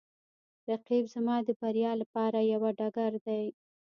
رقیب 0.69 1.05
زما 1.13 1.35
د 1.47 1.49
بریا 1.61 1.91
لپاره 2.01 2.39
یوه 2.53 2.69
ډګر 2.79 3.11
دی 3.25 3.43